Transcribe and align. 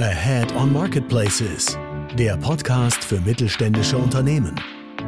Ahead 0.00 0.54
on 0.54 0.72
Marketplaces, 0.72 1.76
der 2.16 2.36
Podcast 2.36 3.02
für 3.02 3.20
mittelständische 3.20 3.98
Unternehmen. 3.98 4.54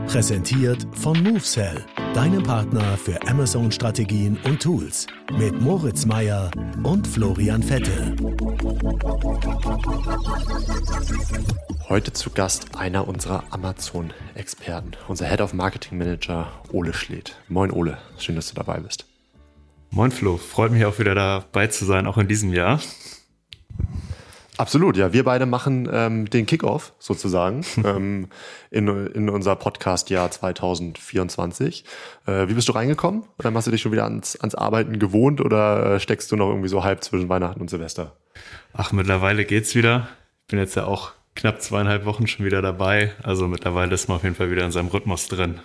Präsentiert 0.09 0.85
von 0.97 1.23
MoveSell, 1.23 1.85
deinem 2.13 2.43
Partner 2.43 2.97
für 2.97 3.17
Amazon-Strategien 3.29 4.37
und 4.43 4.61
Tools. 4.61 5.07
Mit 5.39 5.61
Moritz 5.61 6.07
Meyer 6.07 6.51
und 6.83 7.07
Florian 7.07 7.63
Vettel. 7.63 8.17
Heute 11.89 12.13
zu 12.13 12.31
Gast 12.31 12.77
einer 12.77 13.07
unserer 13.07 13.45
Amazon-Experten, 13.51 14.93
unser 15.07 15.27
Head 15.27 15.41
of 15.41 15.55
Marketing 15.55 15.99
Manager 15.99 16.49
Ole 16.73 16.93
Schledt. 16.93 17.37
Moin 17.49 17.71
Ole, 17.71 17.99
schön, 18.19 18.35
dass 18.35 18.49
du 18.49 18.57
dabei 18.57 18.81
bist. 18.81 19.07
Moin 19.91 20.11
Flo, 20.11 20.37
freut 20.37 20.73
mich 20.73 20.85
auch 20.85 20.99
wieder 20.99 21.15
dabei 21.15 21.69
zu 21.69 21.85
sein, 21.85 22.09
auch 22.09 22.19
in 22.19 22.27
diesem 22.27 22.53
Jahr. 22.53 22.81
Absolut, 24.61 24.99
ja. 24.99 25.15
Wir 25.15 25.25
beide 25.25 25.47
machen 25.47 25.89
ähm, 25.91 26.29
den 26.29 26.45
Kickoff 26.45 26.93
sozusagen 26.99 27.65
ähm, 27.83 28.29
in, 28.71 28.89
in 29.07 29.31
unser 29.31 29.57
Podcast-Jahr 29.57 30.31
2024. 30.31 31.83
Äh, 32.27 32.47
wie 32.47 32.53
bist 32.53 32.69
du 32.69 32.73
reingekommen? 32.73 33.23
Oder 33.39 33.55
hast 33.55 33.69
du 33.69 33.71
dich 33.71 33.81
schon 33.81 33.93
wieder 33.93 34.05
ans, 34.05 34.37
ans 34.37 34.55
Arbeiten 34.55 34.99
gewohnt 34.99 35.41
oder 35.41 35.95
äh, 35.95 36.01
steckst 36.01 36.31
du 36.31 36.37
noch 36.37 36.51
irgendwie 36.51 36.69
so 36.69 36.85
halb 36.85 37.03
zwischen 37.03 37.31
Weihnachten 37.31 37.63
und 37.63 37.71
Silvester? 37.71 38.17
Ach, 38.75 38.93
mittlerweile 38.93 39.47
geht's 39.47 39.75
wieder. 39.75 40.09
Ich 40.43 40.49
bin 40.49 40.59
jetzt 40.59 40.75
ja 40.75 40.85
auch 40.85 41.13
knapp 41.35 41.63
zweieinhalb 41.63 42.05
Wochen 42.05 42.27
schon 42.27 42.45
wieder 42.45 42.61
dabei. 42.61 43.13
Also 43.23 43.49
mittlerweile 43.49 43.95
ist 43.95 44.09
man 44.09 44.19
auf 44.19 44.25
jeden 44.25 44.35
Fall 44.35 44.51
wieder 44.51 44.67
in 44.67 44.73
seinem 44.73 44.89
Rhythmus 44.89 45.29
drin. 45.29 45.61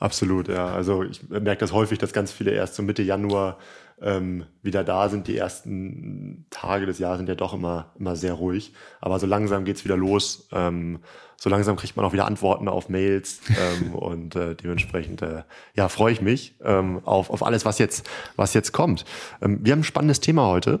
Absolut, 0.00 0.48
ja. 0.48 0.66
Also 0.66 1.04
ich 1.04 1.28
merke 1.28 1.60
das 1.60 1.70
häufig, 1.70 2.00
dass 2.00 2.12
ganz 2.12 2.32
viele 2.32 2.50
erst 2.50 2.74
so 2.74 2.82
Mitte 2.82 3.02
Januar 3.02 3.58
ähm, 4.02 4.46
wieder 4.62 4.84
da 4.84 5.08
sind. 5.08 5.28
Die 5.28 5.36
ersten 5.36 6.46
Tage 6.50 6.86
des 6.86 6.98
Jahres 6.98 7.18
sind 7.18 7.28
ja 7.28 7.34
doch 7.34 7.54
immer, 7.54 7.92
immer 7.98 8.16
sehr 8.16 8.34
ruhig. 8.34 8.72
Aber 9.00 9.18
so 9.18 9.26
langsam 9.26 9.64
geht's 9.64 9.84
wieder 9.84 9.96
los. 9.96 10.48
Ähm, 10.52 11.00
so 11.36 11.48
langsam 11.48 11.76
kriegt 11.76 11.96
man 11.96 12.04
auch 12.04 12.12
wieder 12.12 12.26
Antworten 12.26 12.68
auf 12.68 12.88
Mails 12.88 13.40
ähm, 13.50 13.94
und 13.94 14.34
äh, 14.34 14.56
dementsprechend 14.56 15.22
äh, 15.22 15.42
ja 15.74 15.88
freue 15.88 16.12
ich 16.12 16.20
mich 16.20 16.56
ähm, 16.64 17.00
auf, 17.04 17.30
auf 17.30 17.42
alles, 17.42 17.64
was 17.64 17.78
jetzt, 17.78 18.08
was 18.36 18.54
jetzt 18.54 18.72
kommt. 18.72 19.04
Ähm, 19.40 19.60
wir 19.62 19.72
haben 19.72 19.80
ein 19.80 19.84
spannendes 19.84 20.20
Thema 20.20 20.48
heute 20.48 20.80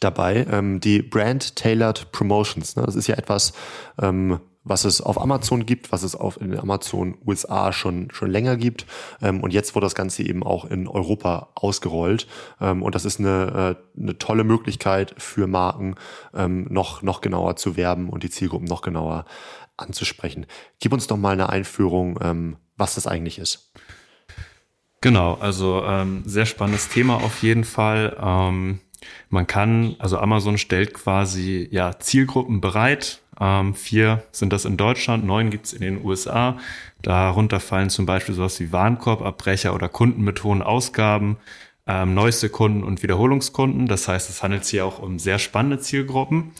dabei, 0.00 0.46
ähm, 0.50 0.80
die 0.80 1.02
Brand 1.02 1.56
Tailored 1.56 2.12
Promotions. 2.12 2.76
Ne? 2.76 2.82
Das 2.84 2.96
ist 2.96 3.06
ja 3.06 3.16
etwas, 3.16 3.52
ähm, 4.00 4.40
was 4.64 4.84
es 4.84 5.00
auf 5.00 5.20
Amazon 5.20 5.66
gibt, 5.66 5.92
was 5.92 6.02
es 6.02 6.14
auf 6.14 6.40
in 6.40 6.58
Amazon 6.58 7.16
USA 7.26 7.72
schon 7.72 8.10
schon 8.12 8.30
länger 8.30 8.56
gibt 8.56 8.86
ähm, 9.20 9.40
und 9.40 9.52
jetzt 9.52 9.74
wurde 9.74 9.86
das 9.86 9.94
Ganze 9.94 10.22
eben 10.22 10.42
auch 10.42 10.64
in 10.64 10.88
Europa 10.88 11.48
ausgerollt 11.54 12.26
ähm, 12.60 12.82
und 12.82 12.94
das 12.94 13.04
ist 13.04 13.18
eine, 13.18 13.76
äh, 13.96 14.00
eine 14.00 14.18
tolle 14.18 14.44
Möglichkeit 14.44 15.14
für 15.18 15.46
Marken 15.46 15.96
ähm, 16.34 16.66
noch 16.70 17.02
noch 17.02 17.20
genauer 17.20 17.56
zu 17.56 17.76
werben 17.76 18.08
und 18.08 18.22
die 18.22 18.30
Zielgruppen 18.30 18.68
noch 18.68 18.82
genauer 18.82 19.24
anzusprechen. 19.76 20.46
Gib 20.80 20.92
uns 20.92 21.06
doch 21.06 21.16
mal 21.16 21.32
eine 21.32 21.48
Einführung, 21.48 22.18
ähm, 22.22 22.56
was 22.76 22.94
das 22.94 23.06
eigentlich 23.06 23.38
ist. 23.38 23.72
Genau, 25.00 25.34
also 25.34 25.82
ähm, 25.84 26.22
sehr 26.24 26.46
spannendes 26.46 26.88
Thema 26.88 27.16
auf 27.16 27.42
jeden 27.42 27.64
Fall. 27.64 28.16
Ähm, 28.20 28.80
man 29.30 29.48
kann, 29.48 29.96
also 29.98 30.18
Amazon 30.18 30.58
stellt 30.58 30.94
quasi 30.94 31.68
ja 31.72 31.98
Zielgruppen 31.98 32.60
bereit, 32.60 33.20
ähm, 33.42 33.74
vier 33.74 34.22
sind 34.30 34.52
das 34.52 34.64
in 34.64 34.76
Deutschland, 34.76 35.24
neun 35.24 35.50
gibt's 35.50 35.72
in 35.72 35.80
den 35.80 36.04
USA. 36.04 36.58
Darunter 37.02 37.58
fallen 37.58 37.90
zum 37.90 38.06
Beispiel 38.06 38.36
sowas 38.36 38.60
wie 38.60 38.70
Warenkorbabbrecher 38.70 39.74
oder 39.74 39.88
Kunden 39.88 40.22
mit 40.22 40.44
hohen 40.44 40.62
Ausgaben, 40.62 41.38
ähm, 41.88 42.14
neueste 42.14 42.50
Kunden 42.50 42.84
und 42.84 43.02
Wiederholungskunden. 43.02 43.88
Das 43.88 44.06
heißt, 44.06 44.30
es 44.30 44.44
handelt 44.44 44.64
sich 44.64 44.80
auch 44.80 45.00
um 45.00 45.18
sehr 45.18 45.40
spannende 45.40 45.80
Zielgruppen. 45.80 46.52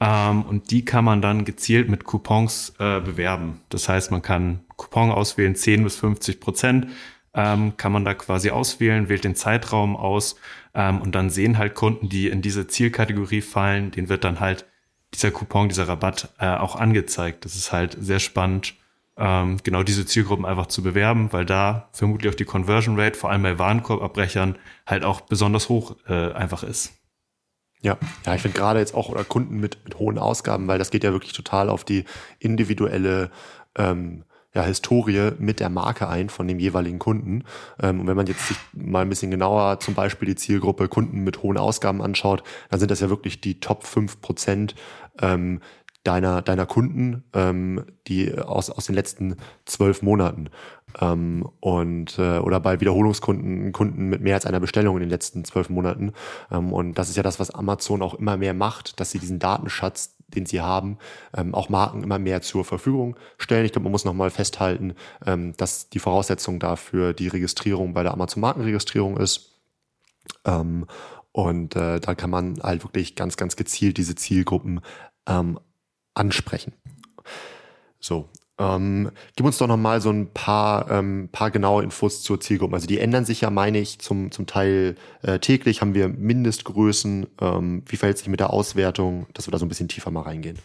Ähm, 0.00 0.42
und 0.42 0.70
die 0.70 0.84
kann 0.84 1.04
man 1.04 1.22
dann 1.22 1.46
gezielt 1.46 1.88
mit 1.88 2.04
Coupons 2.04 2.74
äh, 2.78 3.00
bewerben. 3.00 3.62
Das 3.70 3.88
heißt, 3.88 4.10
man 4.10 4.20
kann 4.20 4.60
Coupon 4.76 5.10
auswählen, 5.10 5.56
10 5.56 5.82
bis 5.82 5.96
50 5.96 6.40
Prozent 6.40 6.88
ähm, 7.32 7.76
kann 7.78 7.92
man 7.92 8.04
da 8.04 8.12
quasi 8.12 8.50
auswählen, 8.50 9.08
wählt 9.08 9.24
den 9.24 9.34
Zeitraum 9.34 9.96
aus 9.96 10.36
ähm, 10.74 11.00
und 11.00 11.14
dann 11.14 11.30
sehen 11.30 11.56
halt 11.56 11.74
Kunden, 11.74 12.10
die 12.10 12.28
in 12.28 12.42
diese 12.42 12.66
Zielkategorie 12.66 13.40
fallen, 13.40 13.90
den 13.90 14.08
wird 14.10 14.24
dann 14.24 14.40
halt 14.40 14.66
dieser 15.14 15.30
Coupon, 15.30 15.68
dieser 15.68 15.88
Rabatt 15.88 16.28
äh, 16.38 16.48
auch 16.48 16.76
angezeigt. 16.76 17.44
Das 17.44 17.54
ist 17.54 17.72
halt 17.72 17.96
sehr 17.98 18.18
spannend, 18.18 18.74
ähm, 19.16 19.58
genau 19.64 19.82
diese 19.82 20.06
Zielgruppen 20.06 20.46
einfach 20.46 20.66
zu 20.66 20.82
bewerben, 20.82 21.32
weil 21.32 21.44
da 21.44 21.88
vermutlich 21.92 22.32
auch 22.32 22.36
die 22.36 22.44
Conversion 22.44 22.98
Rate, 22.98 23.18
vor 23.18 23.30
allem 23.30 23.42
bei 23.42 23.58
Warenkorbabbrechern, 23.58 24.56
halt 24.86 25.04
auch 25.04 25.22
besonders 25.22 25.68
hoch 25.68 25.96
äh, 26.08 26.32
einfach 26.32 26.62
ist. 26.62 26.92
Ja, 27.80 27.96
ja, 28.26 28.34
ich 28.34 28.42
finde 28.42 28.58
gerade 28.58 28.80
jetzt 28.80 28.94
auch 28.94 29.08
oder 29.08 29.24
Kunden 29.24 29.58
mit, 29.58 29.78
mit 29.84 29.98
hohen 29.98 30.18
Ausgaben, 30.18 30.66
weil 30.66 30.78
das 30.78 30.90
geht 30.90 31.04
ja 31.04 31.12
wirklich 31.12 31.32
total 31.32 31.68
auf 31.68 31.84
die 31.84 32.04
individuelle 32.38 33.30
ähm, 33.76 34.24
ja, 34.54 34.62
Historie 34.62 35.32
mit 35.38 35.60
der 35.60 35.68
Marke 35.68 36.08
ein 36.08 36.28
von 36.30 36.48
dem 36.48 36.58
jeweiligen 36.58 36.98
Kunden. 36.98 37.44
Ähm, 37.80 38.00
und 38.00 38.06
wenn 38.06 38.16
man 38.16 38.26
jetzt 38.26 38.48
sich 38.48 38.56
mal 38.72 39.02
ein 39.02 39.08
bisschen 39.08 39.30
genauer 39.30 39.80
zum 39.80 39.94
Beispiel 39.94 40.28
die 40.28 40.36
Zielgruppe 40.36 40.88
Kunden 40.88 41.20
mit 41.22 41.42
hohen 41.42 41.58
Ausgaben 41.58 42.02
anschaut, 42.02 42.42
dann 42.70 42.80
sind 42.80 42.90
das 42.90 43.00
ja 43.00 43.10
wirklich 43.10 43.40
die 43.40 43.60
Top 43.60 43.84
5 43.84 44.20
Prozent 44.20 44.74
ähm, 45.20 45.60
deiner, 46.04 46.40
deiner 46.40 46.64
Kunden, 46.64 47.24
ähm, 47.34 47.84
die 48.06 48.36
aus, 48.38 48.70
aus 48.70 48.86
den 48.86 48.94
letzten 48.94 49.36
zwölf 49.66 50.00
Monaten. 50.00 50.48
Ähm, 51.00 51.46
und 51.60 52.18
äh, 52.18 52.38
oder 52.38 52.60
bei 52.60 52.80
Wiederholungskunden, 52.80 53.72
Kunden 53.72 54.08
mit 54.08 54.22
mehr 54.22 54.34
als 54.34 54.46
einer 54.46 54.60
Bestellung 54.60 54.96
in 54.96 55.00
den 55.00 55.10
letzten 55.10 55.44
zwölf 55.44 55.68
Monaten. 55.68 56.12
Ähm, 56.50 56.72
und 56.72 56.94
das 56.94 57.10
ist 57.10 57.16
ja 57.16 57.22
das, 57.22 57.38
was 57.38 57.50
Amazon 57.50 58.00
auch 58.00 58.14
immer 58.14 58.38
mehr 58.38 58.54
macht, 58.54 58.98
dass 59.00 59.10
sie 59.10 59.18
diesen 59.18 59.38
Datenschatz 59.38 60.16
den 60.28 60.46
sie 60.46 60.60
haben, 60.60 60.98
ähm, 61.36 61.54
auch 61.54 61.68
Marken 61.68 62.02
immer 62.02 62.18
mehr 62.18 62.42
zur 62.42 62.64
Verfügung 62.64 63.16
stellen. 63.38 63.64
Ich 63.64 63.72
glaube, 63.72 63.84
man 63.84 63.92
muss 63.92 64.04
nochmal 64.04 64.30
festhalten, 64.30 64.94
ähm, 65.26 65.56
dass 65.56 65.88
die 65.88 65.98
Voraussetzung 65.98 66.60
dafür 66.60 67.14
die 67.14 67.28
Registrierung 67.28 67.94
bei 67.94 68.02
der 68.02 68.12
Amazon 68.12 68.40
Markenregistrierung 68.40 69.16
ist. 69.16 69.58
Ähm, 70.44 70.86
und 71.32 71.76
äh, 71.76 72.00
da 72.00 72.14
kann 72.14 72.30
man 72.30 72.60
halt 72.62 72.84
wirklich 72.84 73.14
ganz, 73.14 73.36
ganz 73.36 73.56
gezielt 73.56 73.96
diese 73.96 74.14
Zielgruppen 74.14 74.80
ähm, 75.26 75.58
ansprechen. 76.14 76.72
So, 78.00 78.28
ähm, 78.58 79.10
gib 79.36 79.46
uns 79.46 79.58
doch 79.58 79.68
noch 79.68 79.76
mal 79.76 80.00
so 80.00 80.10
ein 80.10 80.32
paar, 80.32 80.90
ähm, 80.90 81.28
paar 81.30 81.50
genaue 81.50 81.84
Infos 81.84 82.22
zur 82.22 82.40
Zielgruppe. 82.40 82.74
Also 82.74 82.86
die 82.88 82.98
ändern 82.98 83.24
sich 83.24 83.42
ja, 83.42 83.50
meine 83.50 83.78
ich, 83.78 84.00
zum, 84.00 84.32
zum 84.32 84.46
Teil 84.46 84.96
äh, 85.22 85.38
täglich. 85.38 85.80
Haben 85.80 85.94
wir 85.94 86.08
Mindestgrößen? 86.08 87.26
Ähm, 87.40 87.82
wie 87.86 87.96
verhält 87.96 88.18
sich 88.18 88.28
mit 88.28 88.40
der 88.40 88.50
Auswertung? 88.50 89.26
Dass 89.34 89.46
wir 89.46 89.52
da 89.52 89.58
so 89.58 89.64
ein 89.64 89.68
bisschen 89.68 89.88
tiefer 89.88 90.10
mal 90.10 90.22
reingehen. 90.22 90.58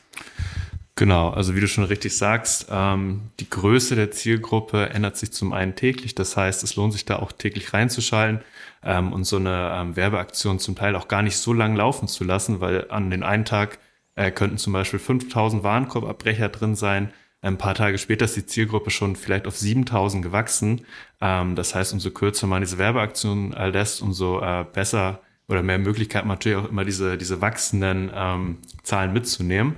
Genau, 0.96 1.30
also 1.30 1.56
wie 1.56 1.60
du 1.60 1.68
schon 1.68 1.84
richtig 1.86 2.16
sagst, 2.16 2.68
ähm, 2.70 3.32
die 3.40 3.50
Größe 3.50 3.96
der 3.96 4.12
Zielgruppe 4.12 4.90
ändert 4.90 5.18
sich 5.18 5.32
zum 5.32 5.52
einen 5.52 5.76
täglich. 5.76 6.16
Das 6.16 6.38
heißt, 6.38 6.64
es 6.64 6.76
lohnt 6.76 6.94
sich 6.94 7.06
da 7.06 7.18
auch 7.18 7.32
täglich 7.32 7.74
reinzuschalten 7.74 8.42
ähm, 8.84 9.12
und 9.12 9.24
so 9.24 9.38
eine 9.38 9.72
ähm, 9.76 9.96
Werbeaktion 9.96 10.60
zum 10.60 10.76
Teil 10.76 10.96
auch 10.96 11.08
gar 11.08 11.22
nicht 11.22 11.38
so 11.38 11.54
lang 11.54 11.76
laufen 11.76 12.08
zu 12.08 12.24
lassen, 12.24 12.60
weil 12.60 12.90
an 12.90 13.10
den 13.10 13.24
einen 13.24 13.46
Tag 13.46 13.80
äh, 14.16 14.32
könnten 14.32 14.58
zum 14.58 14.74
Beispiel 14.74 15.00
5000 15.00 15.64
Warenkorbabbrecher 15.64 16.50
drin 16.50 16.76
sein 16.76 17.12
ein 17.44 17.58
paar 17.58 17.76
Tage 17.76 17.98
später 17.98 18.26
ist 18.26 18.36
die 18.36 18.46
Zielgruppe 18.46 18.90
schon 18.90 19.16
vielleicht 19.16 19.48
auf 19.48 19.58
7000 19.58 20.24
gewachsen. 20.24 20.86
Ähm, 21.22 21.56
das 21.56 21.76
heißt, 21.76 21.94
umso 21.94 22.12
kürzer 22.12 22.48
man 22.48 22.62
diese 22.62 22.78
Werbeaktion 22.78 23.52
lässt, 23.52 24.02
umso 24.02 24.42
äh, 24.42 24.66
besser 24.72 25.20
oder 25.48 25.62
mehr 25.62 25.78
Möglichkeit 25.78 26.24
man 26.26 26.38
natürlich 26.38 26.58
auch 26.58 26.70
immer 26.70 26.86
diese, 26.86 27.18
diese 27.18 27.42
wachsenden 27.42 28.12
ähm, 28.16 28.58
Zahlen 28.84 29.14
mitzunehmen. 29.14 29.76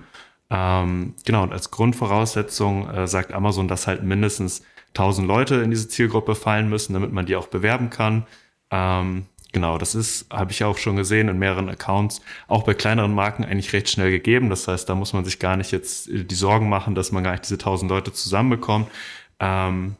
Ähm, 0.49 1.15
genau, 1.25 1.43
und 1.43 1.51
als 1.51 1.71
Grundvoraussetzung 1.71 2.87
äh, 2.89 3.07
sagt 3.07 3.33
Amazon, 3.33 3.67
dass 3.67 3.87
halt 3.87 4.03
mindestens 4.03 4.61
1000 4.89 5.27
Leute 5.27 5.55
in 5.55 5.71
diese 5.71 5.87
Zielgruppe 5.87 6.35
fallen 6.35 6.69
müssen, 6.69 6.93
damit 6.93 7.11
man 7.11 7.25
die 7.25 7.35
auch 7.35 7.47
bewerben 7.47 7.89
kann. 7.89 8.27
Ähm, 8.71 9.25
Genau, 9.55 9.77
das 9.77 9.95
ist, 9.95 10.29
habe 10.33 10.51
ich 10.51 10.65
auch 10.65 10.77
schon 10.77 10.97
gesehen 10.97 11.29
in 11.29 11.39
mehreren 11.39 11.69
Accounts, 11.69 12.21
auch 12.49 12.63
bei 12.63 12.73
kleineren 12.73 13.13
Marken 13.13 13.45
eigentlich 13.45 13.71
recht 13.71 13.89
schnell 13.89 14.11
gegeben. 14.11 14.49
Das 14.49 14.67
heißt, 14.67 14.89
da 14.89 14.95
muss 14.95 15.13
man 15.13 15.23
sich 15.23 15.39
gar 15.39 15.55
nicht 15.55 15.71
jetzt 15.71 16.09
äh, 16.09 16.25
die 16.25 16.35
Sorgen 16.35 16.67
machen, 16.67 16.93
dass 16.93 17.13
man 17.13 17.23
gar 17.23 17.31
nicht 17.31 17.45
diese 17.45 17.57
tausend 17.57 17.89
Leute 17.89 18.11
zusammenbekommt. 18.11 18.89
Ähm, 19.39 19.95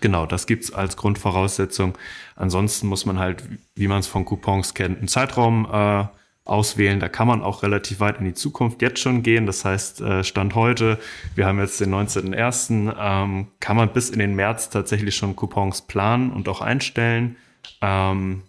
genau, 0.00 0.26
das 0.26 0.48
gibt's 0.48 0.72
als 0.72 0.96
Grundvoraussetzung. 0.96 1.96
Ansonsten 2.34 2.88
muss 2.88 3.06
man 3.06 3.20
halt, 3.20 3.44
wie 3.76 3.86
man 3.86 4.00
es 4.00 4.08
von 4.08 4.24
Coupons 4.24 4.74
kennt, 4.74 4.98
einen 4.98 5.06
Zeitraum 5.06 5.68
äh, 5.72 6.04
auswählen. 6.44 6.98
Da 6.98 7.08
kann 7.08 7.28
man 7.28 7.40
auch 7.40 7.62
relativ 7.62 8.00
weit 8.00 8.18
in 8.18 8.24
die 8.24 8.34
Zukunft 8.34 8.82
jetzt 8.82 8.98
schon 8.98 9.22
gehen. 9.22 9.46
Das 9.46 9.64
heißt, 9.64 10.00
äh, 10.00 10.24
Stand 10.24 10.56
heute, 10.56 10.98
wir 11.36 11.46
haben 11.46 11.60
jetzt 11.60 11.80
den 11.80 11.94
19.01., 11.94 12.96
ähm, 12.98 13.46
kann 13.60 13.76
man 13.76 13.92
bis 13.92 14.10
in 14.10 14.18
den 14.18 14.34
März 14.34 14.70
tatsächlich 14.70 15.14
schon 15.14 15.36
Coupons 15.36 15.82
planen 15.82 16.32
und 16.32 16.48
auch 16.48 16.60
einstellen. 16.62 17.36
Ähm, 17.80 18.42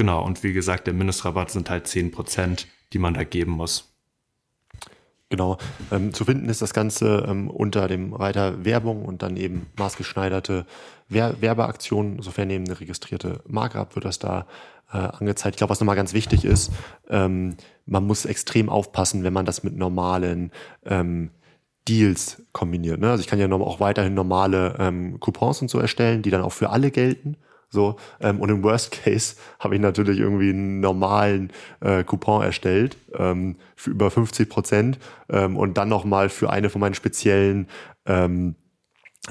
Genau, 0.00 0.24
und 0.24 0.42
wie 0.42 0.54
gesagt, 0.54 0.86
der 0.86 0.94
Mindestrabatt 0.94 1.50
sind 1.50 1.68
halt 1.68 1.86
10 1.86 2.10
Prozent, 2.10 2.68
die 2.94 2.98
man 2.98 3.12
da 3.12 3.22
geben 3.22 3.50
muss. 3.50 3.92
Genau. 5.28 5.58
Ähm, 5.92 6.14
zu 6.14 6.24
finden 6.24 6.48
ist 6.48 6.62
das 6.62 6.72
Ganze 6.72 7.26
ähm, 7.28 7.50
unter 7.50 7.86
dem 7.86 8.14
Reiter 8.14 8.64
Werbung 8.64 9.04
und 9.04 9.20
dann 9.20 9.36
eben 9.36 9.66
maßgeschneiderte 9.76 10.64
Wer 11.10 11.42
Werbeaktionen. 11.42 12.22
Sofern 12.22 12.48
eben 12.48 12.64
eine 12.64 12.80
registrierte 12.80 13.42
Marke 13.46 13.78
ab, 13.78 13.94
wird 13.94 14.06
das 14.06 14.18
da 14.18 14.46
äh, 14.90 14.96
angezeigt. 14.96 15.56
Ich 15.56 15.58
glaube, 15.58 15.72
was 15.72 15.80
nochmal 15.80 15.96
ganz 15.96 16.14
wichtig 16.14 16.46
ist, 16.46 16.72
ähm, 17.10 17.58
man 17.84 18.06
muss 18.06 18.24
extrem 18.24 18.70
aufpassen, 18.70 19.22
wenn 19.22 19.34
man 19.34 19.44
das 19.44 19.64
mit 19.64 19.76
normalen 19.76 20.50
ähm, 20.86 21.30
Deals 21.86 22.42
kombiniert. 22.52 23.00
Ne? 23.00 23.10
Also 23.10 23.20
ich 23.20 23.26
kann 23.26 23.38
ja 23.38 23.52
auch 23.52 23.80
weiterhin 23.80 24.14
normale 24.14 24.76
ähm, 24.78 25.20
Coupons 25.20 25.60
und 25.60 25.68
so 25.68 25.78
erstellen, 25.78 26.22
die 26.22 26.30
dann 26.30 26.40
auch 26.40 26.52
für 26.54 26.70
alle 26.70 26.90
gelten. 26.90 27.36
So, 27.72 27.96
ähm, 28.20 28.40
und 28.40 28.48
im 28.48 28.64
Worst 28.64 28.90
Case 28.90 29.36
habe 29.60 29.76
ich 29.76 29.80
natürlich 29.80 30.18
irgendwie 30.18 30.50
einen 30.50 30.80
normalen 30.80 31.52
äh, 31.80 32.02
Coupon 32.02 32.42
erstellt 32.42 32.96
ähm, 33.14 33.56
für 33.76 33.90
über 33.90 34.10
50 34.10 34.48
Prozent 34.48 34.98
ähm, 35.28 35.56
und 35.56 35.78
dann 35.78 35.88
nochmal 35.88 36.30
für 36.30 36.50
eine 36.50 36.68
von 36.68 36.80
meinen 36.80 36.94
speziellen 36.94 37.68
ähm, 38.06 38.56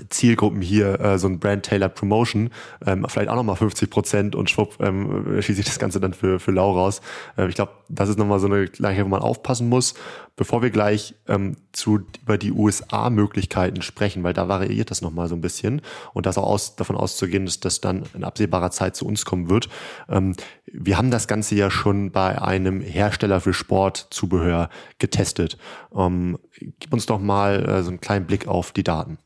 Zielgruppen 0.09 0.61
hier 0.61 0.99
äh, 0.99 1.19
so 1.19 1.27
ein 1.27 1.39
Brand 1.39 1.65
Tailored 1.65 1.95
Promotion, 1.95 2.49
ähm, 2.85 3.05
vielleicht 3.07 3.29
auch 3.29 3.35
nochmal 3.35 3.55
50 3.55 3.89
Prozent 3.89 4.35
und 4.35 4.49
schwupp 4.49 4.77
ähm, 4.79 5.41
schließe 5.41 5.61
ich 5.61 5.65
das 5.65 5.79
Ganze 5.79 5.99
dann 5.99 6.13
für, 6.13 6.39
für 6.39 6.51
lau 6.51 6.71
raus. 6.71 7.01
Äh, 7.37 7.47
ich 7.47 7.55
glaube, 7.55 7.73
das 7.89 8.09
ist 8.09 8.17
nochmal 8.17 8.39
so 8.39 8.47
eine 8.47 8.65
Gleichheit, 8.67 9.05
wo 9.05 9.09
man 9.09 9.21
aufpassen 9.21 9.67
muss, 9.67 9.95
bevor 10.35 10.61
wir 10.61 10.69
gleich 10.69 11.15
ähm, 11.27 11.57
zu, 11.73 11.99
über 12.21 12.37
die 12.37 12.51
USA-Möglichkeiten 12.51 13.81
sprechen, 13.81 14.23
weil 14.23 14.33
da 14.33 14.47
variiert 14.47 14.91
das 14.91 15.01
nochmal 15.01 15.27
so 15.27 15.35
ein 15.35 15.41
bisschen 15.41 15.81
und 16.13 16.25
das 16.25 16.37
auch 16.37 16.47
aus, 16.47 16.75
davon 16.75 16.95
auszugehen, 16.95 17.45
dass 17.45 17.59
das 17.59 17.81
dann 17.81 18.03
in 18.13 18.23
absehbarer 18.23 18.71
Zeit 18.71 18.95
zu 18.95 19.05
uns 19.05 19.25
kommen 19.25 19.49
wird. 19.49 19.69
Ähm, 20.07 20.35
wir 20.65 20.97
haben 20.97 21.11
das 21.11 21.27
Ganze 21.27 21.55
ja 21.55 21.69
schon 21.69 22.11
bei 22.11 22.41
einem 22.41 22.81
Hersteller 22.81 23.41
für 23.41 23.53
Sportzubehör 23.53 24.69
getestet. 24.97 25.57
Ähm, 25.95 26.37
gib 26.79 26.93
uns 26.93 27.05
doch 27.05 27.19
mal 27.19 27.67
äh, 27.67 27.83
so 27.83 27.89
einen 27.89 28.01
kleinen 28.01 28.25
Blick 28.25 28.47
auf 28.47 28.71
die 28.71 28.83
Daten. 28.83 29.17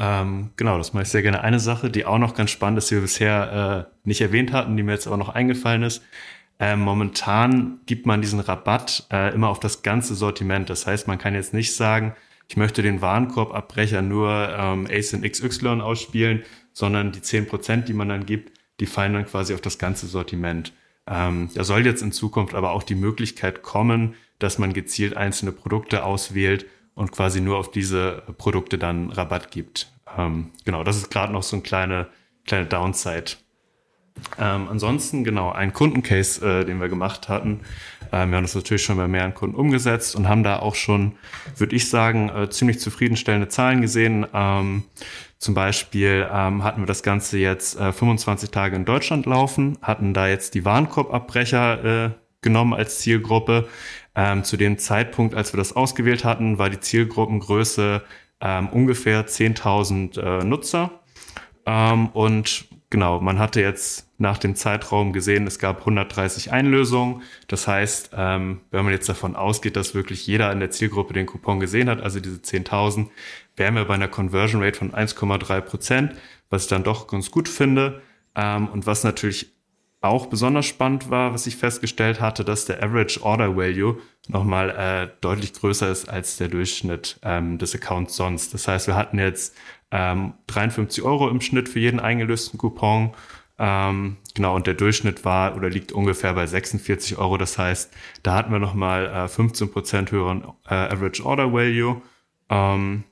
Ähm, 0.00 0.50
genau, 0.56 0.78
das 0.78 0.92
mache 0.92 1.02
ich 1.02 1.08
sehr 1.08 1.22
gerne. 1.22 1.42
Eine 1.42 1.58
Sache, 1.58 1.90
die 1.90 2.06
auch 2.06 2.18
noch 2.18 2.34
ganz 2.34 2.52
spannend 2.52 2.78
ist, 2.78 2.90
die 2.90 2.94
wir 2.94 3.02
bisher 3.02 3.88
äh, 3.90 4.08
nicht 4.08 4.20
erwähnt 4.20 4.52
hatten, 4.52 4.76
die 4.76 4.84
mir 4.84 4.92
jetzt 4.92 5.08
aber 5.08 5.16
noch 5.16 5.30
eingefallen 5.30 5.82
ist. 5.82 6.02
Äh, 6.60 6.76
momentan 6.76 7.80
gibt 7.86 8.06
man 8.06 8.22
diesen 8.22 8.38
Rabatt 8.38 9.06
äh, 9.12 9.34
immer 9.34 9.48
auf 9.48 9.58
das 9.58 9.82
ganze 9.82 10.14
Sortiment. 10.14 10.70
Das 10.70 10.86
heißt, 10.86 11.08
man 11.08 11.18
kann 11.18 11.34
jetzt 11.34 11.52
nicht 11.52 11.74
sagen, 11.74 12.14
ich 12.48 12.56
möchte 12.56 12.80
den 12.80 13.02
Warenkorbabbrecher 13.02 14.00
nur 14.00 14.30
ähm, 14.56 14.86
ASIN 14.90 15.22
XY 15.22 15.80
ausspielen, 15.80 16.44
sondern 16.72 17.10
die 17.10 17.20
zehn 17.20 17.46
Prozent, 17.46 17.88
die 17.88 17.92
man 17.92 18.08
dann 18.08 18.24
gibt, 18.24 18.56
die 18.78 18.86
fallen 18.86 19.14
dann 19.14 19.26
quasi 19.26 19.52
auf 19.52 19.60
das 19.60 19.78
ganze 19.78 20.06
Sortiment. 20.06 20.72
Ähm, 21.08 21.50
da 21.54 21.64
soll 21.64 21.84
jetzt 21.84 22.02
in 22.02 22.12
Zukunft 22.12 22.54
aber 22.54 22.70
auch 22.70 22.84
die 22.84 22.94
Möglichkeit 22.94 23.62
kommen, 23.62 24.14
dass 24.38 24.58
man 24.58 24.72
gezielt 24.72 25.16
einzelne 25.16 25.50
Produkte 25.52 26.04
auswählt 26.04 26.66
und 26.98 27.12
quasi 27.12 27.40
nur 27.40 27.58
auf 27.58 27.70
diese 27.70 28.24
Produkte 28.38 28.76
dann 28.76 29.10
Rabatt 29.10 29.52
gibt. 29.52 29.90
Ähm, 30.16 30.50
genau, 30.64 30.82
das 30.82 30.96
ist 30.96 31.10
gerade 31.10 31.32
noch 31.32 31.44
so 31.44 31.56
ein 31.56 31.62
kleine, 31.62 32.08
kleine 32.44 32.66
Downside. 32.66 33.36
Ähm, 34.36 34.66
ansonsten, 34.68 35.22
genau, 35.22 35.52
ein 35.52 35.72
Kundencase, 35.72 36.44
äh, 36.44 36.64
den 36.64 36.80
wir 36.80 36.88
gemacht 36.88 37.28
hatten. 37.28 37.60
Ähm, 38.10 38.30
wir 38.30 38.36
haben 38.36 38.44
das 38.44 38.56
natürlich 38.56 38.82
schon 38.82 38.96
bei 38.96 39.06
mehreren 39.06 39.32
Kunden 39.32 39.54
umgesetzt 39.54 40.16
und 40.16 40.28
haben 40.28 40.42
da 40.42 40.58
auch 40.58 40.74
schon, 40.74 41.12
würde 41.56 41.76
ich 41.76 41.88
sagen, 41.88 42.30
äh, 42.30 42.50
ziemlich 42.50 42.80
zufriedenstellende 42.80 43.46
Zahlen 43.46 43.80
gesehen. 43.80 44.26
Ähm, 44.34 44.82
zum 45.38 45.54
Beispiel 45.54 46.28
ähm, 46.32 46.64
hatten 46.64 46.82
wir 46.82 46.86
das 46.86 47.04
Ganze 47.04 47.38
jetzt 47.38 47.78
äh, 47.78 47.92
25 47.92 48.50
Tage 48.50 48.74
in 48.74 48.84
Deutschland 48.84 49.24
laufen, 49.24 49.78
hatten 49.82 50.14
da 50.14 50.26
jetzt 50.26 50.54
die 50.54 50.64
Warenkorbabbrecher 50.64 52.06
äh, 52.06 52.10
genommen 52.48 52.74
als 52.74 52.98
Zielgruppe. 52.98 53.68
Ähm, 54.14 54.42
zu 54.42 54.56
dem 54.56 54.78
Zeitpunkt, 54.78 55.34
als 55.34 55.52
wir 55.52 55.58
das 55.58 55.76
ausgewählt 55.76 56.24
hatten, 56.24 56.58
war 56.58 56.70
die 56.70 56.80
Zielgruppengröße 56.80 58.02
ähm, 58.40 58.68
ungefähr 58.68 59.26
10.000 59.26 60.20
äh, 60.20 60.44
Nutzer. 60.44 60.90
Ähm, 61.66 62.08
und 62.08 62.64
genau, 62.90 63.20
man 63.20 63.38
hatte 63.38 63.60
jetzt 63.60 64.08
nach 64.18 64.38
dem 64.38 64.56
Zeitraum 64.56 65.12
gesehen, 65.12 65.46
es 65.46 65.58
gab 65.58 65.80
130 65.80 66.50
Einlösungen. 66.50 67.22
Das 67.46 67.68
heißt, 67.68 68.10
ähm, 68.16 68.62
wenn 68.70 68.84
man 68.84 68.92
jetzt 68.92 69.08
davon 69.08 69.36
ausgeht, 69.36 69.76
dass 69.76 69.94
wirklich 69.94 70.26
jeder 70.26 70.50
in 70.50 70.58
der 70.58 70.70
Zielgruppe 70.70 71.14
den 71.14 71.26
Coupon 71.26 71.60
gesehen 71.60 71.88
hat, 71.88 72.00
also 72.00 72.18
diese 72.18 72.38
10.000, 72.38 73.08
wären 73.56 73.74
wir 73.74 73.84
bei 73.84 73.94
einer 73.94 74.08
Conversion 74.08 74.62
Rate 74.62 74.78
von 74.78 74.92
1,3 74.92 75.60
Prozent, 75.60 76.14
was 76.50 76.64
ich 76.64 76.68
dann 76.68 76.82
doch 76.82 77.06
ganz 77.06 77.30
gut 77.30 77.48
finde. 77.48 78.02
Ähm, 78.34 78.68
und 78.68 78.86
was 78.86 79.04
natürlich 79.04 79.57
auch 80.00 80.26
besonders 80.26 80.66
spannend 80.66 81.10
war, 81.10 81.32
was 81.34 81.46
ich 81.46 81.56
festgestellt 81.56 82.20
hatte, 82.20 82.44
dass 82.44 82.66
der 82.66 82.82
Average 82.82 83.22
Order 83.22 83.56
Value 83.56 83.98
nochmal 84.28 84.70
äh, 84.70 85.08
deutlich 85.20 85.52
größer 85.52 85.90
ist 85.90 86.08
als 86.08 86.36
der 86.36 86.48
Durchschnitt 86.48 87.18
ähm, 87.22 87.58
des 87.58 87.74
Accounts 87.74 88.14
sonst. 88.14 88.54
Das 88.54 88.68
heißt, 88.68 88.86
wir 88.86 88.94
hatten 88.94 89.18
jetzt 89.18 89.56
ähm, 89.90 90.34
53 90.46 91.02
Euro 91.02 91.28
im 91.28 91.40
Schnitt 91.40 91.68
für 91.68 91.80
jeden 91.80 91.98
eingelösten 91.98 92.58
Coupon. 92.58 93.12
Ähm, 93.58 94.18
genau, 94.34 94.54
und 94.54 94.68
der 94.68 94.74
Durchschnitt 94.74 95.24
war 95.24 95.56
oder 95.56 95.68
liegt 95.68 95.90
ungefähr 95.90 96.32
bei 96.34 96.46
46 96.46 97.18
Euro. 97.18 97.36
Das 97.36 97.58
heißt, 97.58 97.92
da 98.22 98.34
hatten 98.34 98.52
wir 98.52 98.60
nochmal 98.60 99.06
äh, 99.06 99.24
15% 99.24 100.12
höheren 100.12 100.44
äh, 100.68 100.74
Average 100.74 101.24
Order 101.24 101.52
Value. 101.52 102.00
Ähm, 102.50 103.02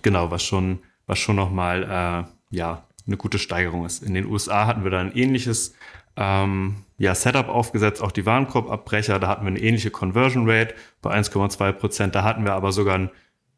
genau, 0.00 0.30
was 0.30 0.42
schon, 0.42 0.78
was 1.06 1.18
schon 1.18 1.36
nochmal, 1.36 1.82
äh, 1.82 2.56
ja, 2.56 2.84
eine 3.06 3.16
gute 3.16 3.38
Steigerung 3.38 3.84
ist. 3.84 4.02
In 4.02 4.14
den 4.14 4.26
USA 4.26 4.66
hatten 4.66 4.82
wir 4.82 4.90
da 4.90 5.00
ein 5.00 5.14
ähnliches 5.14 5.74
ähm, 6.16 6.84
ja, 6.98 7.14
Setup 7.14 7.48
aufgesetzt, 7.48 8.02
auch 8.02 8.12
die 8.12 8.26
Warenkorbabbrecher. 8.26 9.18
Da 9.18 9.28
hatten 9.28 9.44
wir 9.44 9.48
eine 9.48 9.60
ähnliche 9.60 9.90
Conversion 9.90 10.48
Rate 10.48 10.74
bei 11.02 11.14
1,2 11.14 11.72
Prozent. 11.72 12.14
Da 12.14 12.22
hatten 12.22 12.44
wir 12.44 12.54
aber 12.54 12.72
sogar 12.72 12.98
ein 12.98 13.10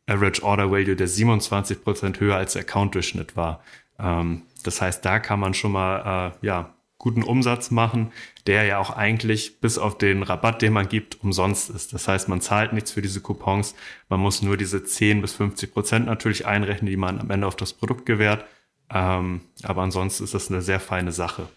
Average 0.06 0.42
Order 0.42 0.70
Value, 0.70 0.96
der 0.96 1.06
27 1.06 1.84
Prozent 1.84 2.20
höher 2.20 2.36
als 2.36 2.54
der 2.54 2.62
Account-Durchschnitt 2.62 3.36
war. 3.36 3.62
Ähm, 3.98 4.42
das 4.64 4.80
heißt, 4.80 5.04
da 5.04 5.18
kann 5.20 5.38
man 5.38 5.54
schon 5.54 5.72
mal 5.72 6.32
äh, 6.42 6.46
ja, 6.46 6.74
guten 6.98 7.22
Umsatz 7.22 7.70
machen, 7.70 8.12
der 8.46 8.64
ja 8.64 8.78
auch 8.78 8.90
eigentlich 8.90 9.60
bis 9.60 9.78
auf 9.78 9.98
den 9.98 10.24
Rabatt, 10.24 10.62
den 10.62 10.72
man 10.72 10.88
gibt, 10.88 11.22
umsonst 11.22 11.70
ist. 11.70 11.92
Das 11.92 12.08
heißt, 12.08 12.28
man 12.28 12.40
zahlt 12.40 12.72
nichts 12.72 12.90
für 12.90 13.02
diese 13.02 13.20
Coupons. 13.20 13.74
Man 14.08 14.18
muss 14.18 14.42
nur 14.42 14.56
diese 14.56 14.82
10 14.82 15.20
bis 15.20 15.34
50 15.34 15.72
Prozent 15.72 16.06
natürlich 16.06 16.46
einrechnen, 16.46 16.90
die 16.90 16.96
man 16.96 17.20
am 17.20 17.30
Ende 17.30 17.46
auf 17.46 17.56
das 17.56 17.72
Produkt 17.72 18.04
gewährt. 18.04 18.44
Ähm, 18.90 19.42
aber 19.62 19.82
ansonsten 19.82 20.24
ist 20.24 20.34
das 20.34 20.50
eine 20.50 20.60
sehr 20.60 20.80
feine 20.80 21.12
Sache. 21.12 21.48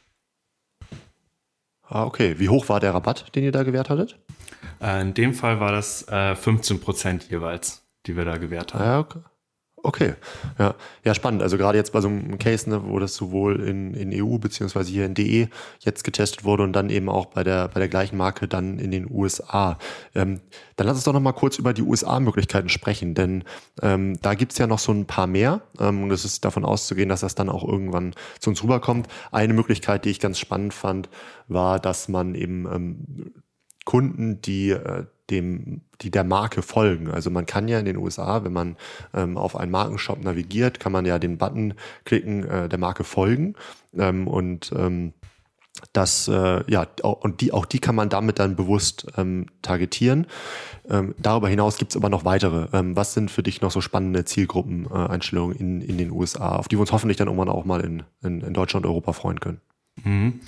Ah, 1.91 2.05
okay. 2.05 2.35
Wie 2.39 2.47
hoch 2.47 2.69
war 2.69 2.79
der 2.79 2.93
Rabatt, 2.93 3.35
den 3.35 3.43
ihr 3.43 3.51
da 3.51 3.63
gewährt 3.63 3.89
hattet? 3.89 4.17
Äh, 4.81 5.01
in 5.01 5.13
dem 5.13 5.33
Fall 5.33 5.59
war 5.59 5.73
das 5.73 6.07
äh, 6.07 6.35
15 6.35 6.79
Prozent 6.79 7.29
jeweils, 7.29 7.83
die 8.05 8.15
wir 8.15 8.23
da 8.23 8.37
gewährt 8.37 8.73
haben. 8.73 8.83
Ja, 8.83 8.99
okay. 8.99 9.19
Okay, 9.83 10.13
ja, 10.59 10.75
ja 11.03 11.15
spannend. 11.15 11.41
Also 11.41 11.57
gerade 11.57 11.77
jetzt 11.77 11.91
bei 11.91 12.01
so 12.01 12.07
einem 12.07 12.37
Case, 12.37 12.69
ne, 12.69 12.83
wo 12.85 12.99
das 12.99 13.15
sowohl 13.15 13.61
in, 13.61 13.95
in 13.95 14.11
EU 14.13 14.37
beziehungsweise 14.37 14.91
hier 14.91 15.05
in 15.05 15.15
DE 15.15 15.47
jetzt 15.79 16.03
getestet 16.03 16.43
wurde 16.43 16.61
und 16.63 16.73
dann 16.73 16.91
eben 16.91 17.09
auch 17.09 17.25
bei 17.25 17.43
der 17.43 17.67
bei 17.67 17.79
der 17.79 17.89
gleichen 17.89 18.15
Marke 18.15 18.47
dann 18.47 18.77
in 18.77 18.91
den 18.91 19.09
USA. 19.09 19.79
Ähm, 20.13 20.41
dann 20.75 20.85
lass 20.85 20.97
uns 20.97 21.05
doch 21.05 21.13
noch 21.13 21.19
mal 21.19 21.31
kurz 21.31 21.57
über 21.57 21.73
die 21.73 21.81
USA-Möglichkeiten 21.81 22.69
sprechen, 22.69 23.15
denn 23.15 23.43
ähm, 23.81 24.19
da 24.21 24.35
gibt's 24.35 24.59
ja 24.59 24.67
noch 24.67 24.79
so 24.79 24.91
ein 24.91 25.05
paar 25.05 25.25
mehr 25.25 25.61
ähm, 25.79 26.03
und 26.03 26.11
es 26.11 26.25
ist 26.25 26.45
davon 26.45 26.63
auszugehen, 26.63 27.09
dass 27.09 27.21
das 27.21 27.33
dann 27.33 27.49
auch 27.49 27.67
irgendwann 27.67 28.13
zu 28.39 28.51
uns 28.51 28.61
rüberkommt. 28.61 29.07
Eine 29.31 29.53
Möglichkeit, 29.53 30.05
die 30.05 30.09
ich 30.09 30.19
ganz 30.19 30.37
spannend 30.37 30.75
fand, 30.75 31.09
war, 31.47 31.79
dass 31.79 32.07
man 32.07 32.35
eben 32.35 32.67
ähm, 32.71 33.33
Kunden, 33.85 34.41
die 34.41 34.69
äh, 34.69 35.05
dem, 35.31 35.81
die 36.01 36.11
der 36.11 36.23
Marke 36.23 36.61
folgen. 36.61 37.09
Also 37.09 37.29
man 37.29 37.45
kann 37.45 37.67
ja 37.67 37.79
in 37.79 37.85
den 37.85 37.97
USA, 37.97 38.43
wenn 38.43 38.53
man 38.53 38.77
ähm, 39.13 39.37
auf 39.37 39.55
einen 39.55 39.71
Markenshop 39.71 40.23
navigiert, 40.23 40.79
kann 40.79 40.91
man 40.91 41.05
ja 41.05 41.19
den 41.19 41.37
Button 41.37 41.73
klicken, 42.05 42.47
äh, 42.47 42.69
der 42.69 42.79
Marke 42.79 43.03
folgen 43.03 43.55
ähm, 43.97 44.27
und 44.27 44.71
ähm, 44.75 45.13
das 45.93 46.27
äh, 46.27 46.63
ja 46.69 46.85
und 47.01 47.41
die 47.41 47.53
auch 47.53 47.65
die 47.65 47.79
kann 47.79 47.95
man 47.95 48.09
damit 48.09 48.39
dann 48.39 48.55
bewusst 48.55 49.07
ähm, 49.17 49.47
targetieren. 49.61 50.27
Ähm, 50.89 51.15
darüber 51.17 51.47
hinaus 51.47 51.77
gibt 51.77 51.91
es 51.91 51.97
aber 51.97 52.09
noch 52.09 52.25
weitere. 52.25 52.67
Ähm, 52.73 52.95
was 52.95 53.13
sind 53.13 53.31
für 53.31 53.41
dich 53.41 53.61
noch 53.61 53.71
so 53.71 53.81
spannende 53.81 54.25
Zielgruppeneinstellungen 54.25 55.55
äh, 55.55 55.59
in, 55.59 55.81
in 55.81 55.97
den 55.97 56.11
USA, 56.11 56.55
auf 56.55 56.67
die 56.67 56.75
wir 56.75 56.81
uns 56.81 56.91
hoffentlich 56.91 57.17
dann 57.17 57.27
irgendwann 57.27 57.49
auch 57.49 57.65
mal 57.65 57.81
in, 57.81 58.03
in, 58.21 58.41
in 58.41 58.53
Deutschland 58.53 58.85
und 58.85 58.91
Europa 58.91 59.13
freuen 59.13 59.39
können? 59.39 59.61
Mhm. 60.03 60.41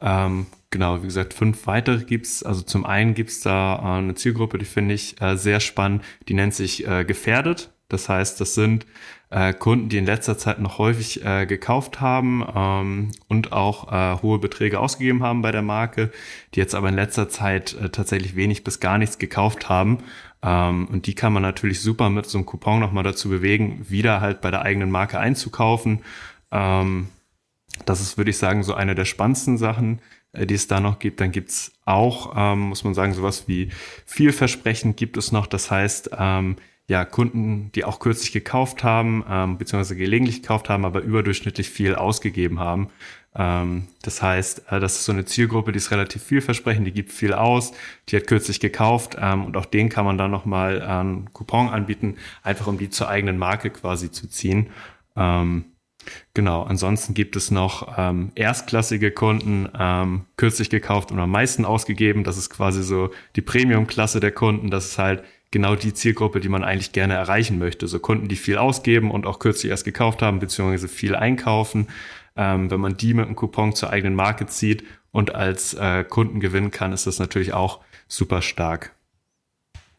Ähm, 0.00 0.46
genau, 0.70 1.02
wie 1.02 1.06
gesagt, 1.06 1.34
fünf 1.34 1.66
weitere 1.66 2.04
gibt's. 2.04 2.42
Also 2.42 2.62
zum 2.62 2.84
einen 2.84 3.14
gibt's 3.14 3.40
da 3.40 3.76
äh, 3.76 3.98
eine 3.98 4.14
Zielgruppe, 4.14 4.58
die 4.58 4.64
finde 4.64 4.94
ich 4.94 5.20
äh, 5.20 5.36
sehr 5.36 5.60
spannend, 5.60 6.02
die 6.28 6.34
nennt 6.34 6.54
sich 6.54 6.86
äh, 6.86 7.04
gefährdet. 7.04 7.70
Das 7.88 8.08
heißt, 8.08 8.40
das 8.40 8.54
sind 8.54 8.86
äh, 9.28 9.52
Kunden, 9.52 9.90
die 9.90 9.98
in 9.98 10.06
letzter 10.06 10.38
Zeit 10.38 10.60
noch 10.60 10.78
häufig 10.78 11.24
äh, 11.24 11.44
gekauft 11.44 12.00
haben 12.00 12.44
ähm, 12.54 13.10
und 13.28 13.52
auch 13.52 13.92
äh, 13.92 14.22
hohe 14.22 14.38
Beträge 14.38 14.80
ausgegeben 14.80 15.22
haben 15.22 15.42
bei 15.42 15.52
der 15.52 15.62
Marke, 15.62 16.10
die 16.54 16.60
jetzt 16.60 16.74
aber 16.74 16.88
in 16.88 16.94
letzter 16.94 17.28
Zeit 17.28 17.76
tatsächlich 17.92 18.34
wenig 18.34 18.64
bis 18.64 18.80
gar 18.80 18.96
nichts 18.96 19.18
gekauft 19.18 19.68
haben. 19.68 19.98
Ähm, 20.42 20.88
und 20.88 21.06
die 21.06 21.14
kann 21.14 21.32
man 21.32 21.42
natürlich 21.42 21.80
super 21.80 22.10
mit 22.10 22.26
so 22.26 22.38
einem 22.38 22.46
Coupon 22.46 22.80
nochmal 22.80 23.04
dazu 23.04 23.28
bewegen, 23.28 23.86
wieder 23.88 24.20
halt 24.20 24.40
bei 24.40 24.50
der 24.50 24.62
eigenen 24.62 24.90
Marke 24.90 25.18
einzukaufen. 25.18 26.00
Ähm, 26.50 27.08
das 27.86 28.00
ist, 28.00 28.16
würde 28.18 28.30
ich 28.30 28.38
sagen, 28.38 28.62
so 28.62 28.74
eine 28.74 28.94
der 28.94 29.04
spannendsten 29.04 29.58
Sachen. 29.58 30.00
äh, 30.32 30.46
die 30.46 30.54
es 30.54 30.66
da 30.66 30.80
noch 30.80 30.98
gibt. 30.98 31.20
Dann 31.20 31.30
gibt's 31.30 31.72
auch, 31.84 32.34
ähm, 32.36 32.60
muss 32.60 32.84
man 32.84 32.94
sagen, 32.94 33.12
sowas 33.12 33.48
wie 33.48 33.70
vielversprechend 34.06 34.96
gibt 34.96 35.16
es 35.16 35.32
noch. 35.32 35.46
Das 35.46 35.70
heißt, 35.70 36.10
ähm, 36.18 36.56
ja, 36.88 37.04
Kunden, 37.04 37.70
die 37.74 37.84
auch 37.84 38.00
kürzlich 38.00 38.32
gekauft 38.32 38.82
haben, 38.84 39.24
ähm, 39.28 39.58
beziehungsweise 39.58 39.96
gelegentlich 39.96 40.42
gekauft 40.42 40.68
haben, 40.68 40.84
aber 40.84 41.00
überdurchschnittlich 41.00 41.70
viel 41.70 41.94
ausgegeben 41.94 42.58
haben. 42.60 42.90
Ähm, 43.34 43.88
das 44.02 44.20
heißt, 44.20 44.70
äh, 44.70 44.80
das 44.80 44.96
ist 44.96 45.04
so 45.06 45.12
eine 45.12 45.24
Zielgruppe, 45.24 45.72
die 45.72 45.78
ist 45.78 45.90
relativ 45.90 46.22
vielversprechend, 46.22 46.86
die 46.86 46.92
gibt 46.92 47.12
viel 47.12 47.32
aus, 47.32 47.72
die 48.08 48.16
hat 48.16 48.26
kürzlich 48.26 48.60
gekauft 48.60 49.16
ähm, 49.18 49.46
und 49.46 49.56
auch 49.56 49.64
den 49.64 49.88
kann 49.88 50.04
man 50.04 50.18
dann 50.18 50.30
nochmal 50.30 50.82
einen 50.82 51.32
Coupon 51.32 51.68
anbieten, 51.68 52.16
einfach 52.42 52.66
um 52.66 52.78
die 52.78 52.90
zur 52.90 53.08
eigenen 53.08 53.38
Marke 53.38 53.70
quasi 53.70 54.10
zu 54.10 54.28
ziehen. 54.28 54.68
Ähm, 55.16 55.64
Genau, 56.34 56.62
ansonsten 56.62 57.14
gibt 57.14 57.36
es 57.36 57.50
noch 57.50 57.96
ähm, 57.98 58.32
erstklassige 58.34 59.10
Kunden, 59.10 59.68
ähm, 59.78 60.24
kürzlich 60.36 60.70
gekauft 60.70 61.12
und 61.12 61.18
am 61.18 61.30
meisten 61.30 61.64
ausgegeben. 61.64 62.24
Das 62.24 62.36
ist 62.38 62.50
quasi 62.50 62.82
so 62.82 63.10
die 63.36 63.42
Premium-Klasse 63.42 64.20
der 64.20 64.32
Kunden. 64.32 64.70
Das 64.70 64.86
ist 64.86 64.98
halt 64.98 65.22
genau 65.50 65.76
die 65.76 65.94
Zielgruppe, 65.94 66.40
die 66.40 66.48
man 66.48 66.64
eigentlich 66.64 66.92
gerne 66.92 67.14
erreichen 67.14 67.58
möchte. 67.58 67.86
So 67.86 67.98
Kunden, 67.98 68.28
die 68.28 68.36
viel 68.36 68.58
ausgeben 68.58 69.10
und 69.10 69.26
auch 69.26 69.38
kürzlich 69.38 69.70
erst 69.70 69.84
gekauft 69.84 70.22
haben, 70.22 70.40
beziehungsweise 70.40 70.88
viel 70.88 71.14
einkaufen. 71.14 71.88
Ähm, 72.34 72.70
wenn 72.70 72.80
man 72.80 72.96
die 72.96 73.14
mit 73.14 73.26
einem 73.26 73.36
Coupon 73.36 73.74
zur 73.74 73.90
eigenen 73.90 74.14
Marke 74.14 74.46
zieht 74.46 74.84
und 75.12 75.34
als 75.34 75.74
äh, 75.74 76.04
Kunden 76.04 76.40
gewinnen 76.40 76.70
kann, 76.70 76.92
ist 76.92 77.06
das 77.06 77.18
natürlich 77.18 77.52
auch 77.52 77.80
super 78.08 78.42
stark. 78.42 78.94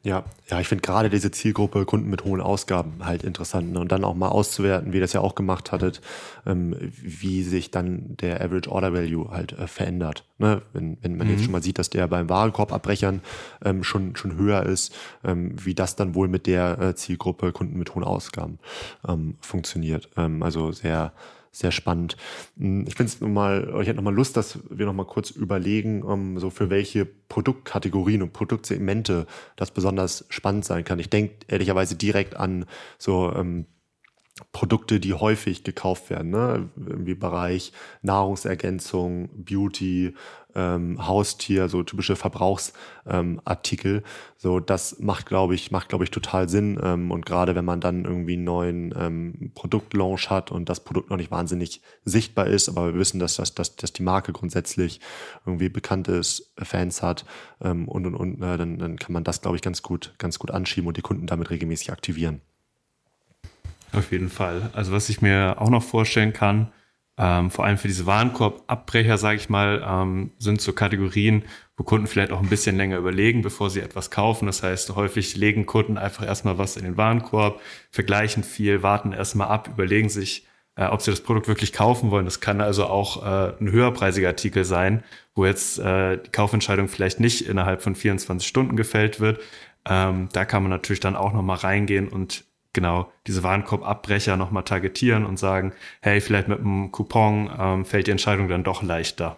Ja, 0.05 0.25
ja, 0.49 0.59
ich 0.59 0.67
finde 0.67 0.81
gerade 0.81 1.09
diese 1.09 1.31
Zielgruppe 1.31 1.85
Kunden 1.85 2.09
mit 2.09 2.25
hohen 2.25 2.41
Ausgaben 2.41 3.05
halt 3.05 3.23
interessant. 3.23 3.71
Ne? 3.71 3.79
Und 3.79 3.89
dann 3.93 4.03
auch 4.03 4.15
mal 4.15 4.27
auszuwerten, 4.27 4.91
wie 4.91 4.97
ihr 4.97 5.01
das 5.01 5.13
ja 5.13 5.21
auch 5.21 5.33
gemacht 5.33 5.71
hattet, 5.71 6.01
ähm, 6.45 6.75
wie 7.01 7.41
sich 7.41 7.71
dann 7.71 8.17
der 8.17 8.41
Average 8.41 8.69
Order 8.69 8.93
Value 8.93 9.31
halt 9.31 9.53
äh, 9.53 9.65
verändert. 9.65 10.25
Ne? 10.39 10.61
Wenn, 10.73 10.97
wenn 11.01 11.15
man 11.15 11.27
mhm. 11.27 11.33
jetzt 11.33 11.43
schon 11.43 11.53
mal 11.53 11.63
sieht, 11.63 11.79
dass 11.79 11.89
der 11.89 12.07
beim 12.07 12.27
Warenkorbabbrechern 12.27 13.21
ähm, 13.63 13.85
schon, 13.85 14.17
schon 14.17 14.35
höher 14.35 14.63
ist, 14.63 14.93
ähm, 15.23 15.55
wie 15.63 15.73
das 15.73 15.95
dann 15.95 16.15
wohl 16.15 16.27
mit 16.27 16.47
der 16.47 16.79
äh, 16.79 16.95
Zielgruppe 16.95 17.53
Kunden 17.53 17.79
mit 17.79 17.95
hohen 17.95 18.03
Ausgaben 18.03 18.59
ähm, 19.07 19.37
funktioniert. 19.39 20.09
Ähm, 20.17 20.43
also 20.43 20.73
sehr, 20.73 21.13
sehr 21.53 21.71
spannend. 21.71 22.17
Hm, 22.57 22.85
ich 22.87 22.95
finde 22.95 23.11
es 23.13 23.21
nochmal, 23.21 23.73
ich 23.81 23.87
hätte 23.87 23.95
nochmal 23.95 24.13
Lust, 24.13 24.35
dass 24.35 24.59
wir 24.69 24.85
nochmal 24.85 25.05
kurz 25.05 25.29
überlegen, 25.29 26.01
um, 26.03 26.39
so 26.39 26.49
für 26.49 26.69
welche 26.69 27.05
Produktkategorien 27.05 28.21
und 28.21 28.33
Produktsegmente 28.33 29.27
das 29.55 29.71
besonders 29.71 30.25
spannend 30.29 30.65
sein 30.65 30.83
kann. 30.83 30.99
Ich 30.99 31.09
denke 31.09 31.35
ehrlicherweise 31.47 31.95
direkt 31.95 32.35
an 32.35 32.65
so 32.97 33.31
ähm, 33.33 33.67
Produkte, 34.51 34.99
die 34.99 35.13
häufig 35.13 35.63
gekauft 35.63 36.09
werden, 36.09 36.31
ne? 36.31 36.67
im 36.75 37.19
Bereich 37.19 37.71
Nahrungsergänzung, 38.01 39.29
Beauty, 39.35 40.15
ähm, 40.55 41.07
Haustier, 41.07 41.69
so 41.69 41.83
typische 41.83 42.15
Verbrauchsartikel. 42.15 43.95
Ähm, 43.97 44.03
so, 44.37 44.59
das 44.59 44.97
macht, 44.99 45.27
glaube 45.27 45.53
ich, 45.53 45.69
macht, 45.69 45.89
glaube 45.89 46.03
ich, 46.03 46.09
total 46.09 46.49
Sinn. 46.49 46.79
Ähm, 46.81 47.11
und 47.11 47.27
gerade 47.27 47.53
wenn 47.53 47.65
man 47.65 47.79
dann 47.79 48.05
irgendwie 48.05 48.33
einen 48.33 48.43
neuen 48.43 48.95
ähm, 48.97 49.51
Produktlaunch 49.53 50.31
hat 50.31 50.51
und 50.51 50.67
das 50.67 50.83
Produkt 50.83 51.11
noch 51.11 51.17
nicht 51.17 51.31
wahnsinnig 51.31 51.81
sichtbar 52.03 52.47
ist, 52.47 52.69
aber 52.69 52.87
wir 52.93 52.99
wissen, 52.99 53.19
dass, 53.19 53.35
dass, 53.35 53.53
dass, 53.53 53.75
dass 53.75 53.93
die 53.93 54.03
Marke 54.03 54.33
grundsätzlich 54.33 54.99
irgendwie 55.45 55.69
bekannt 55.69 56.07
ist, 56.07 56.51
Fans 56.57 57.03
hat 57.03 57.25
ähm, 57.61 57.87
und 57.87 58.07
und 58.07 58.15
und, 58.15 58.41
äh, 58.41 58.57
dann, 58.57 58.79
dann 58.79 58.97
kann 58.97 59.13
man 59.13 59.23
das, 59.23 59.41
glaube 59.41 59.57
ich, 59.57 59.61
ganz 59.61 59.83
gut, 59.83 60.15
ganz 60.17 60.39
gut 60.39 60.49
anschieben 60.49 60.87
und 60.87 60.97
die 60.97 61.01
Kunden 61.01 61.27
damit 61.27 61.51
regelmäßig 61.51 61.91
aktivieren. 61.91 62.41
Auf 63.93 64.11
jeden 64.11 64.29
Fall. 64.29 64.69
Also 64.73 64.91
was 64.91 65.09
ich 65.09 65.21
mir 65.21 65.55
auch 65.59 65.69
noch 65.69 65.83
vorstellen 65.83 66.33
kann, 66.33 66.71
ähm, 67.15 67.51
vor 67.51 67.65
allem 67.65 67.77
für 67.77 67.87
diese 67.87 68.07
Warenkorbabbrecher, 68.07 69.19
sage 69.19 69.37
ich 69.37 69.47
mal, 69.47 69.83
ähm, 69.87 70.31
sind 70.39 70.61
so 70.61 70.73
Kategorien, 70.73 71.43
wo 71.77 71.83
Kunden 71.83 72.07
vielleicht 72.07 72.31
auch 72.31 72.41
ein 72.41 72.49
bisschen 72.49 72.75
länger 72.75 72.97
überlegen, 72.97 73.43
bevor 73.43 73.69
sie 73.69 73.81
etwas 73.81 74.09
kaufen. 74.09 74.47
Das 74.47 74.63
heißt, 74.63 74.95
häufig 74.95 75.35
legen 75.37 75.67
Kunden 75.67 75.99
einfach 75.99 76.25
erstmal 76.25 76.57
was 76.57 76.75
in 76.75 76.85
den 76.85 76.97
Warenkorb, 76.97 77.61
vergleichen 77.91 78.43
viel, 78.43 78.81
warten 78.81 79.13
erstmal 79.13 79.49
ab, 79.49 79.69
überlegen 79.71 80.09
sich, 80.09 80.47
äh, 80.75 80.85
ob 80.85 81.03
sie 81.03 81.11
das 81.11 81.21
Produkt 81.21 81.47
wirklich 81.47 81.71
kaufen 81.71 82.09
wollen. 82.09 82.25
Das 82.25 82.39
kann 82.39 82.61
also 82.61 82.85
auch 82.87 83.23
äh, 83.23 83.53
ein 83.59 83.71
höherpreisiger 83.71 84.29
Artikel 84.29 84.65
sein, 84.65 85.03
wo 85.35 85.45
jetzt 85.45 85.77
äh, 85.77 86.17
die 86.17 86.31
Kaufentscheidung 86.31 86.87
vielleicht 86.87 87.19
nicht 87.19 87.47
innerhalb 87.47 87.83
von 87.83 87.93
24 87.93 88.47
Stunden 88.47 88.75
gefällt 88.75 89.19
wird. 89.19 89.39
Ähm, 89.87 90.29
da 90.33 90.45
kann 90.45 90.63
man 90.63 90.71
natürlich 90.71 91.01
dann 91.01 91.15
auch 91.15 91.33
nochmal 91.33 91.57
reingehen 91.57 92.07
und 92.07 92.45
genau 92.73 93.11
diese 93.27 93.43
Warenkorbabbrecher 93.43 94.35
nochmal 94.35 94.63
targetieren 94.63 95.25
und 95.25 95.37
sagen, 95.37 95.73
hey, 96.01 96.19
vielleicht 96.19 96.47
mit 96.47 96.59
einem 96.59 96.91
Coupon 96.91 97.49
ähm, 97.57 97.85
fällt 97.85 98.07
die 98.07 98.11
Entscheidung 98.11 98.47
dann 98.47 98.63
doch 98.63 98.83
leichter. 98.83 99.37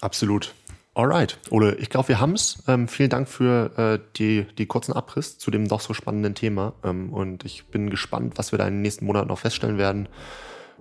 Absolut. 0.00 0.54
Alright, 0.94 1.38
Ole, 1.50 1.74
ich 1.76 1.88
glaube, 1.88 2.08
wir 2.08 2.20
haben's. 2.20 2.62
Ähm, 2.68 2.86
vielen 2.86 3.08
Dank 3.08 3.26
für 3.26 3.70
äh, 3.78 3.98
die, 4.16 4.46
die 4.58 4.66
kurzen 4.66 4.92
Abriss 4.92 5.38
zu 5.38 5.50
dem 5.50 5.66
doch 5.66 5.80
so 5.80 5.94
spannenden 5.94 6.34
Thema. 6.34 6.74
Ähm, 6.84 7.12
und 7.12 7.44
ich 7.44 7.64
bin 7.66 7.88
gespannt, 7.88 8.34
was 8.36 8.52
wir 8.52 8.58
da 8.58 8.66
in 8.66 8.74
den 8.74 8.82
nächsten 8.82 9.06
Monaten 9.06 9.28
noch 9.28 9.38
feststellen 9.38 9.78
werden. 9.78 10.08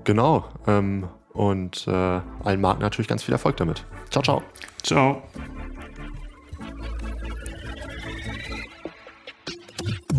Genau. 0.03 0.49
Ähm, 0.67 1.07
und 1.33 1.87
äh, 1.87 1.91
allen 1.91 2.59
Marken 2.59 2.81
natürlich 2.81 3.07
ganz 3.07 3.23
viel 3.23 3.33
Erfolg 3.33 3.55
damit. 3.55 3.85
Ciao, 4.09 4.21
ciao. 4.21 4.43
Ciao. 4.83 5.23